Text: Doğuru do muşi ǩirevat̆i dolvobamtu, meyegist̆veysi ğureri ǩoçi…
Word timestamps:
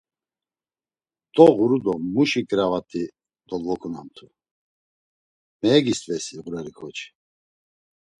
Doğuru 1.35 1.77
do 1.85 1.93
muşi 2.13 2.41
ǩirevat̆i 2.47 3.03
dolvobamtu, 3.47 4.25
meyegist̆veysi 5.59 6.35
ğureri 6.43 6.71
ǩoçi… 6.77 7.07